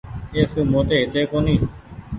[0.35, 1.61] اي سون موٽي هيتي ڪونيٚ۔